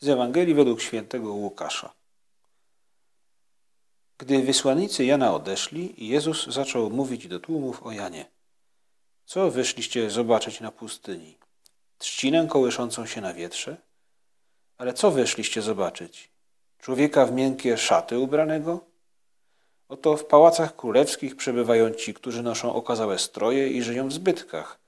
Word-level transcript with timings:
z 0.00 0.08
Ewangelii 0.08 0.54
według 0.54 0.80
świętego 0.80 1.32
Łukasza. 1.32 1.92
Gdy 4.18 4.42
wysłannicy 4.42 5.04
Jana 5.04 5.34
odeszli, 5.34 6.08
Jezus 6.08 6.46
zaczął 6.46 6.90
mówić 6.90 7.28
do 7.28 7.40
tłumów 7.40 7.82
o 7.82 7.92
Janie. 7.92 8.26
Co 9.24 9.50
wyszliście 9.50 10.10
zobaczyć 10.10 10.60
na 10.60 10.72
pustyni? 10.72 11.38
Trzcinę 11.98 12.46
kołyszącą 12.46 13.06
się 13.06 13.20
na 13.20 13.34
wietrze? 13.34 13.76
Ale 14.78 14.94
co 14.94 15.10
wyszliście 15.10 15.62
zobaczyć? 15.62 16.30
Człowieka 16.78 17.26
w 17.26 17.32
miękkie 17.32 17.78
szaty 17.78 18.18
ubranego? 18.18 18.80
Oto 19.88 20.16
w 20.16 20.24
pałacach 20.24 20.76
królewskich 20.76 21.36
przebywają 21.36 21.90
ci, 21.90 22.14
którzy 22.14 22.42
noszą 22.42 22.74
okazałe 22.74 23.18
stroje 23.18 23.68
i 23.68 23.82
żyją 23.82 24.08
w 24.08 24.12
zbytkach. 24.12 24.78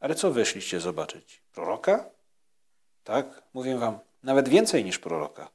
Ale 0.00 0.14
co 0.14 0.30
wyszliście 0.30 0.80
zobaczyć? 0.80 1.42
Proroka? 1.52 2.15
Tak, 3.06 3.42
mówię 3.54 3.78
wam, 3.78 3.98
nawet 4.22 4.48
więcej 4.48 4.84
niż 4.84 4.98
proroka. 4.98 5.50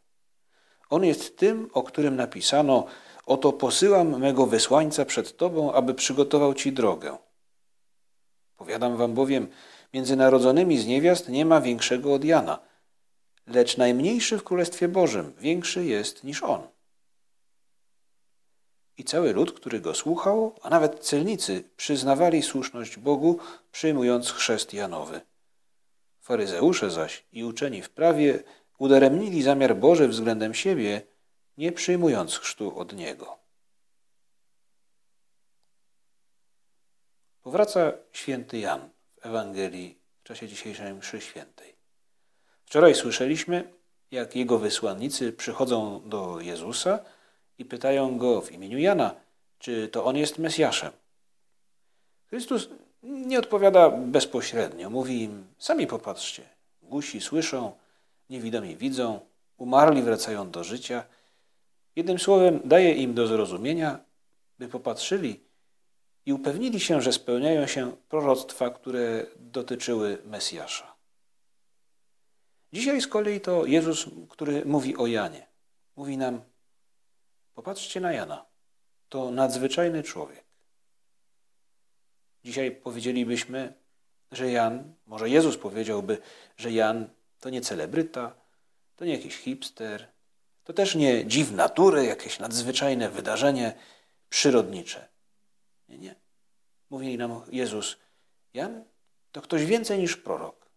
On 0.89 1.03
jest 1.05 1.37
tym, 1.37 1.69
o 1.73 1.83
którym 1.83 2.15
napisano: 2.15 2.85
Oto 3.25 3.53
posyłam 3.53 4.19
mego 4.19 4.45
wysłańca 4.45 5.05
przed 5.05 5.37
tobą, 5.37 5.73
aby 5.73 5.93
przygotował 5.93 6.53
ci 6.53 6.71
drogę. 6.71 7.17
Powiadam 8.57 8.97
wam 8.97 9.13
bowiem, 9.13 9.47
między 9.93 10.15
narodzonymi 10.15 10.77
z 10.77 10.87
niewiast 10.87 11.29
nie 11.29 11.45
ma 11.45 11.61
większego 11.61 12.13
od 12.13 12.23
Jana, 12.23 12.59
lecz 13.47 13.77
najmniejszy 13.77 14.37
w 14.37 14.43
Królestwie 14.43 14.87
Bożym 14.87 15.33
większy 15.37 15.85
jest 15.85 16.23
niż 16.23 16.43
on. 16.43 16.67
I 18.97 19.03
cały 19.03 19.33
lud, 19.33 19.51
który 19.51 19.79
go 19.81 19.93
słuchał, 19.93 20.55
a 20.61 20.69
nawet 20.69 20.99
celnicy, 20.99 21.63
przyznawali 21.77 22.41
słuszność 22.41 22.97
Bogu, 22.97 23.39
przyjmując 23.71 24.31
chrzest 24.31 24.73
Janowy. 24.73 25.21
Faryzeusze 26.21 26.89
zaś 26.89 27.23
i 27.31 27.43
uczeni 27.43 27.81
w 27.81 27.89
prawie 27.89 28.43
udaremnili 28.77 29.43
zamiar 29.43 29.75
Boży 29.75 30.07
względem 30.07 30.53
siebie, 30.53 31.01
nie 31.57 31.71
przyjmując 31.71 32.37
chrztu 32.37 32.79
od 32.79 32.93
Niego. 32.93 33.39
Powraca 37.41 37.93
święty 38.11 38.59
Jan 38.59 38.89
w 39.21 39.25
Ewangelii 39.25 39.99
w 40.19 40.23
czasie 40.23 40.47
dzisiejszej 40.47 40.93
mszy 40.93 41.21
świętej. 41.21 41.75
Wczoraj 42.65 42.95
słyszeliśmy, 42.95 43.73
jak 44.11 44.35
jego 44.35 44.59
wysłannicy 44.59 45.33
przychodzą 45.33 46.09
do 46.09 46.39
Jezusa 46.39 46.99
i 47.57 47.65
pytają 47.65 48.17
go 48.17 48.41
w 48.41 48.51
imieniu 48.51 48.77
Jana, 48.77 49.15
czy 49.59 49.87
to 49.87 50.05
on 50.05 50.17
jest 50.17 50.37
Mesjaszem. 50.37 50.91
Chrystus 52.29 52.69
nie 53.03 53.39
odpowiada 53.39 53.89
bezpośrednio. 53.89 54.89
Mówi 54.89 55.23
im, 55.23 55.47
sami 55.57 55.87
popatrzcie. 55.87 56.43
Gusi 56.81 57.21
słyszą, 57.21 57.71
niewidomi 58.29 58.75
widzą, 58.75 59.19
umarli 59.57 60.01
wracają 60.01 60.51
do 60.51 60.63
życia. 60.63 61.03
Jednym 61.95 62.19
słowem 62.19 62.59
daje 62.65 62.93
im 62.93 63.13
do 63.13 63.27
zrozumienia, 63.27 63.99
by 64.59 64.67
popatrzyli 64.67 65.43
i 66.25 66.33
upewnili 66.33 66.79
się, 66.79 67.01
że 67.01 67.13
spełniają 67.13 67.67
się 67.67 67.91
proroctwa, 68.09 68.69
które 68.69 69.25
dotyczyły 69.35 70.17
Mesjasza. 70.25 70.95
Dzisiaj 72.73 73.01
z 73.01 73.07
kolei 73.07 73.41
to 73.41 73.65
Jezus, 73.65 74.05
który 74.29 74.65
mówi 74.65 74.97
o 74.97 75.07
Janie. 75.07 75.47
Mówi 75.95 76.17
nam, 76.17 76.41
popatrzcie 77.53 78.01
na 78.01 78.11
Jana. 78.11 78.45
To 79.09 79.31
nadzwyczajny 79.31 80.03
człowiek. 80.03 80.50
Dzisiaj 82.51 82.71
powiedzielibyśmy, 82.71 83.73
że 84.31 84.51
Jan, 84.51 84.93
może 85.05 85.29
Jezus 85.29 85.57
powiedziałby, 85.57 86.17
że 86.57 86.71
Jan 86.71 87.09
to 87.39 87.49
nie 87.49 87.61
celebryta, 87.61 88.35
to 88.95 89.05
nie 89.05 89.11
jakiś 89.11 89.35
hipster, 89.35 90.11
to 90.63 90.73
też 90.73 90.95
nie 90.95 91.25
dziw 91.25 91.51
natury, 91.51 92.05
jakieś 92.05 92.39
nadzwyczajne 92.39 93.09
wydarzenie 93.09 93.73
przyrodnicze. 94.29 95.07
Nie, 95.89 95.97
nie. 95.97 96.15
Mówi 96.89 97.17
nam 97.17 97.41
Jezus, 97.51 97.97
Jan 98.53 98.83
to 99.31 99.41
ktoś 99.41 99.65
więcej 99.65 99.99
niż 99.99 100.17
prorok. 100.17 100.69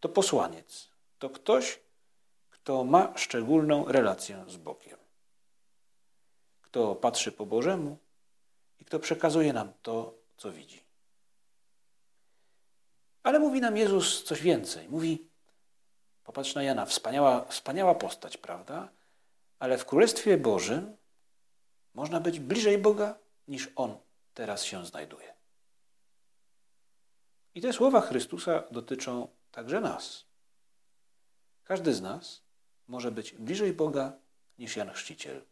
To 0.00 0.08
posłaniec. 0.08 0.88
To 1.18 1.30
ktoś, 1.30 1.80
kto 2.50 2.84
ma 2.84 3.18
szczególną 3.18 3.84
relację 3.84 4.44
z 4.48 4.56
Bogiem. 4.56 4.98
Kto 6.62 6.94
patrzy 6.94 7.32
po 7.32 7.46
Bożemu 7.46 7.98
i 8.80 8.84
kto 8.84 8.98
przekazuje 8.98 9.52
nam 9.52 9.72
to, 9.82 10.18
co 10.38 10.52
widzi. 10.52 10.84
Ale 13.22 13.38
mówi 13.38 13.60
nam 13.60 13.76
Jezus 13.76 14.24
coś 14.24 14.42
więcej. 14.42 14.88
Mówi, 14.88 15.28
popatrz 16.24 16.54
na 16.54 16.62
Jana, 16.62 16.86
wspaniała, 16.86 17.44
wspaniała 17.44 17.94
postać, 17.94 18.36
prawda? 18.36 18.88
Ale 19.58 19.78
w 19.78 19.86
Królestwie 19.86 20.38
Bożym 20.38 20.96
można 21.94 22.20
być 22.20 22.40
bliżej 22.40 22.78
Boga, 22.78 23.18
niż 23.48 23.68
On 23.76 23.98
teraz 24.34 24.64
się 24.64 24.86
znajduje. 24.86 25.34
I 27.54 27.60
te 27.60 27.72
słowa 27.72 28.00
Chrystusa 28.00 28.64
dotyczą 28.70 29.28
także 29.50 29.80
nas. 29.80 30.24
Każdy 31.64 31.94
z 31.94 32.00
nas 32.00 32.42
może 32.86 33.10
być 33.10 33.32
bliżej 33.32 33.72
Boga 33.72 34.12
niż 34.58 34.76
Jan 34.76 34.90
Chrzciciel. 34.90 35.44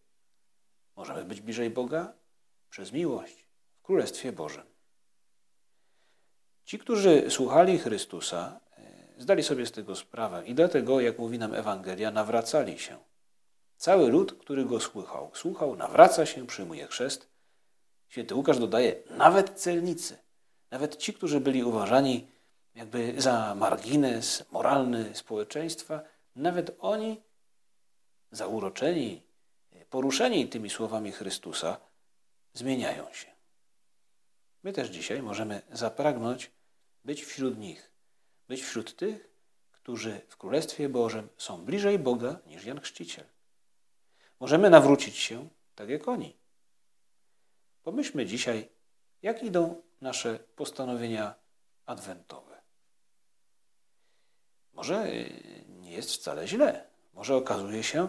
Możemy 0.96 1.24
być 1.24 1.40
bliżej 1.40 1.70
Boga 1.70 2.12
przez 2.70 2.92
miłość 2.92 3.46
w 3.78 3.82
Królestwie 3.82 4.32
Bożym. 4.32 4.75
Ci, 6.66 6.78
którzy 6.78 7.30
słuchali 7.30 7.78
Chrystusa, 7.78 8.60
e, 8.78 9.22
zdali 9.22 9.42
sobie 9.42 9.66
z 9.66 9.72
tego 9.72 9.96
sprawę 9.96 10.42
i 10.46 10.54
dlatego, 10.54 11.00
jak 11.00 11.18
mówi 11.18 11.38
nam 11.38 11.54
Ewangelia, 11.54 12.10
nawracali 12.10 12.78
się. 12.78 12.98
Cały 13.76 14.10
lud, 14.10 14.32
który 14.32 14.64
go 14.64 14.80
słuchał, 14.80 15.30
słuchał, 15.34 15.76
nawraca 15.76 16.26
się, 16.26 16.46
przyjmuje 16.46 16.86
chrzest. 16.86 17.28
Święty 18.08 18.34
Łukasz 18.34 18.58
dodaje, 18.58 19.02
nawet 19.10 19.50
celnicy, 19.50 20.18
nawet 20.70 20.96
ci, 20.96 21.14
którzy 21.14 21.40
byli 21.40 21.64
uważani 21.64 22.28
jakby 22.74 23.14
za 23.20 23.54
margines 23.54 24.44
moralny 24.50 25.14
społeczeństwa, 25.14 26.02
nawet 26.36 26.76
oni, 26.78 27.22
zauroczeni, 28.30 29.22
poruszeni 29.90 30.48
tymi 30.48 30.70
słowami 30.70 31.12
Chrystusa, 31.12 31.76
zmieniają 32.52 33.12
się. 33.12 33.35
My 34.66 34.72
też 34.72 34.88
dzisiaj 34.88 35.22
możemy 35.22 35.62
zapragnąć 35.72 36.50
być 37.04 37.24
wśród 37.24 37.58
nich, 37.58 37.90
być 38.48 38.62
wśród 38.62 38.96
tych, 38.96 39.30
którzy 39.72 40.20
w 40.28 40.36
Królestwie 40.36 40.88
Bożym 40.88 41.28
są 41.36 41.64
bliżej 41.64 41.98
Boga 41.98 42.38
niż 42.46 42.64
Jan 42.64 42.80
Chrzciciel. 42.80 43.24
Możemy 44.40 44.70
nawrócić 44.70 45.16
się 45.16 45.48
tak 45.74 45.88
jak 45.88 46.08
oni. 46.08 46.36
Pomyślmy 47.82 48.26
dzisiaj, 48.26 48.68
jak 49.22 49.42
idą 49.42 49.82
nasze 50.00 50.38
postanowienia 50.56 51.34
adwentowe. 51.86 52.60
Może 54.72 55.08
nie 55.68 55.92
jest 55.92 56.12
wcale 56.12 56.48
źle. 56.48 56.86
Może 57.14 57.36
okazuje 57.36 57.82
się, 57.82 58.08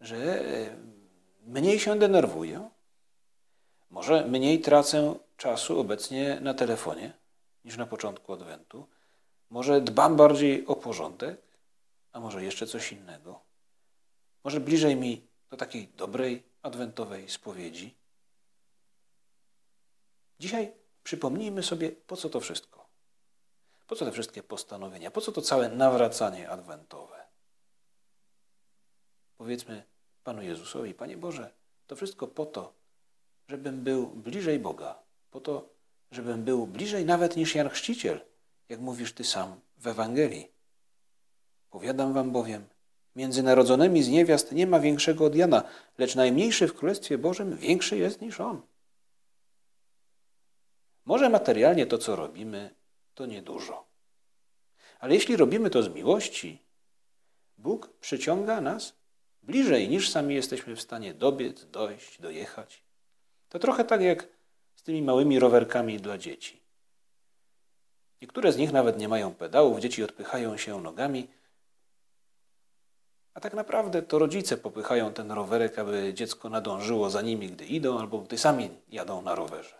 że 0.00 0.44
mniej 1.40 1.80
się 1.80 1.98
denerwuję, 1.98 2.70
może 3.90 4.26
mniej 4.26 4.60
tracę 4.60 5.14
czasu 5.40 5.80
obecnie 5.80 6.40
na 6.40 6.54
telefonie 6.54 7.12
niż 7.64 7.76
na 7.76 7.86
początku 7.86 8.32
Adwentu. 8.32 8.86
Może 9.50 9.80
dbam 9.80 10.16
bardziej 10.16 10.66
o 10.66 10.76
porządek, 10.76 11.42
a 12.12 12.20
może 12.20 12.44
jeszcze 12.44 12.66
coś 12.66 12.92
innego. 12.92 13.40
Może 14.44 14.60
bliżej 14.60 14.96
mi 14.96 15.26
do 15.50 15.56
takiej 15.56 15.88
dobrej 15.88 16.42
adwentowej 16.62 17.28
spowiedzi. 17.28 17.94
Dzisiaj 20.38 20.72
przypomnijmy 21.02 21.62
sobie, 21.62 21.90
po 21.90 22.16
co 22.16 22.28
to 22.28 22.40
wszystko. 22.40 22.88
Po 23.86 23.96
co 23.96 24.04
te 24.04 24.12
wszystkie 24.12 24.42
postanowienia? 24.42 25.10
Po 25.10 25.20
co 25.20 25.32
to 25.32 25.42
całe 25.42 25.68
nawracanie 25.68 26.50
adwentowe? 26.50 27.26
Powiedzmy 29.36 29.82
Panu 30.24 30.42
Jezusowi, 30.42 30.94
Panie 30.94 31.16
Boże, 31.16 31.54
to 31.86 31.96
wszystko 31.96 32.26
po 32.26 32.46
to, 32.46 32.74
żebym 33.48 33.84
był 33.84 34.06
bliżej 34.06 34.58
Boga, 34.58 35.09
po 35.30 35.40
to, 35.40 35.68
żebym 36.10 36.44
był 36.44 36.66
bliżej 36.66 37.04
nawet 37.04 37.36
niż 37.36 37.54
Jan 37.54 37.68
Chrzciciel, 37.68 38.20
jak 38.68 38.80
mówisz 38.80 39.12
Ty 39.12 39.24
sam 39.24 39.60
w 39.78 39.86
Ewangelii. 39.86 40.50
Powiadam 41.70 42.12
wam 42.12 42.30
bowiem, 42.30 42.68
między 43.16 43.42
narodzonymi 43.42 44.02
z 44.02 44.08
niewiast 44.08 44.52
nie 44.52 44.66
ma 44.66 44.80
większego 44.80 45.24
od 45.24 45.34
Jana, 45.34 45.62
lecz 45.98 46.14
najmniejszy 46.14 46.68
w 46.68 46.74
Królestwie 46.74 47.18
Bożym 47.18 47.56
większy 47.56 47.96
jest 47.96 48.20
niż 48.20 48.40
on. 48.40 48.62
Może 51.04 51.28
materialnie 51.28 51.86
to, 51.86 51.98
co 51.98 52.16
robimy, 52.16 52.74
to 53.14 53.26
niedużo. 53.26 53.86
Ale 54.98 55.14
jeśli 55.14 55.36
robimy 55.36 55.70
to 55.70 55.82
z 55.82 55.88
miłości, 55.88 56.62
Bóg 57.58 57.88
przyciąga 58.00 58.60
nas 58.60 58.94
bliżej 59.42 59.88
niż 59.88 60.10
sami 60.10 60.34
jesteśmy 60.34 60.76
w 60.76 60.80
stanie 60.80 61.14
dobiec, 61.14 61.64
dojść, 61.64 62.20
dojechać. 62.20 62.84
To 63.48 63.58
trochę 63.58 63.84
tak 63.84 64.00
jak 64.00 64.28
tymi 64.90 65.02
małymi 65.02 65.38
rowerkami 65.38 66.00
dla 66.00 66.18
dzieci. 66.18 66.60
Niektóre 68.22 68.52
z 68.52 68.56
nich 68.56 68.72
nawet 68.72 68.98
nie 68.98 69.08
mają 69.08 69.34
pedałów, 69.34 69.80
dzieci 69.80 70.04
odpychają 70.04 70.56
się 70.56 70.80
nogami, 70.80 71.28
A 73.34 73.40
tak 73.40 73.54
naprawdę 73.54 74.02
to 74.02 74.18
rodzice 74.18 74.56
popychają 74.56 75.12
ten 75.12 75.32
rowerek, 75.32 75.78
aby 75.78 76.14
dziecko 76.14 76.48
nadążyło 76.48 77.10
za 77.10 77.22
nimi, 77.22 77.48
gdy 77.48 77.66
idą, 77.66 77.98
albo 77.98 78.18
gdy 78.18 78.38
sami 78.38 78.68
jadą 78.88 79.22
na 79.22 79.34
rowerze. 79.34 79.74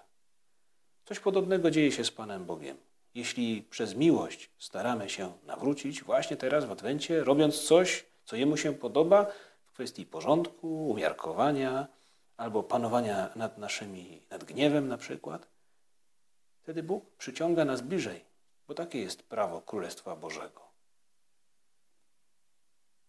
Coś 1.04 1.20
podobnego 1.20 1.70
dzieje 1.70 1.92
się 1.92 2.04
z 2.04 2.10
Panem 2.10 2.44
Bogiem. 2.44 2.76
Jeśli 3.14 3.62
przez 3.62 3.94
miłość 3.94 4.50
staramy 4.58 5.08
się 5.08 5.32
nawrócić 5.46 6.02
właśnie 6.02 6.36
teraz 6.36 6.64
w 6.64 6.70
Adwencie, 6.70 7.24
robiąc 7.24 7.62
coś, 7.62 8.04
co 8.24 8.36
Jemu 8.36 8.56
się 8.56 8.72
podoba 8.72 9.26
w 9.64 9.72
kwestii 9.72 10.06
porządku, 10.06 10.88
umiarkowania 10.88 11.99
albo 12.40 12.62
panowania 12.62 13.30
nad 13.36 13.58
naszymi, 13.58 14.22
nad 14.30 14.44
gniewem 14.44 14.88
na 14.88 14.96
przykład, 14.96 15.48
wtedy 16.62 16.82
Bóg 16.82 17.16
przyciąga 17.16 17.64
nas 17.64 17.80
bliżej, 17.80 18.24
bo 18.68 18.74
takie 18.74 19.00
jest 19.00 19.22
prawo 19.22 19.60
Królestwa 19.60 20.16
Bożego. 20.16 20.62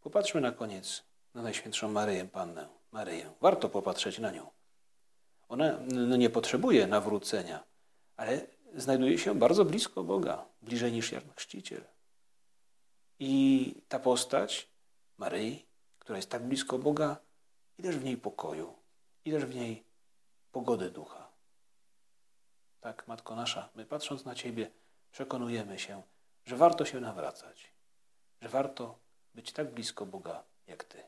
Popatrzmy 0.01 0.41
na 0.41 0.51
koniec 0.51 1.03
na 1.33 1.41
Najświętszą 1.41 1.91
Maryję 1.91 2.25
Pannę, 2.25 2.67
Maryję. 2.91 3.33
Warto 3.41 3.69
popatrzeć 3.69 4.19
na 4.19 4.31
nią. 4.31 4.49
Ona 5.49 5.79
no, 5.87 6.15
nie 6.15 6.29
potrzebuje 6.29 6.87
nawrócenia, 6.87 7.63
ale 8.17 8.47
znajduje 8.75 9.17
się 9.17 9.35
bardzo 9.35 9.65
blisko 9.65 10.03
Boga, 10.03 10.45
bliżej 10.61 10.91
niż 10.91 11.11
Jan 11.11 11.33
Chrzciciel. 11.35 11.83
I 13.19 13.75
ta 13.87 13.99
postać 13.99 14.69
Maryi, 15.17 15.65
która 15.99 16.17
jest 16.17 16.29
tak 16.29 16.43
blisko 16.43 16.79
Boga, 16.79 17.17
i 17.77 17.83
też 17.83 17.97
w 17.97 18.03
niej 18.03 18.17
pokoju, 18.17 18.80
i 19.25 19.31
też 19.31 19.45
w 19.45 19.55
niej 19.55 19.83
pogody 20.51 20.91
ducha. 20.91 21.31
Tak, 22.81 23.07
Matko 23.07 23.35
Nasza, 23.35 23.69
my 23.75 23.85
patrząc 23.85 24.25
na 24.25 24.35
Ciebie, 24.35 24.71
przekonujemy 25.11 25.79
się, 25.79 26.03
że 26.45 26.57
warto 26.57 26.85
się 26.85 26.99
nawracać, 26.99 27.73
że 28.41 28.49
warto 28.49 28.99
być 29.33 29.51
tak 29.51 29.73
blisko 29.73 30.05
Boga 30.05 30.43
jak 30.67 30.83
Ty. 30.83 31.03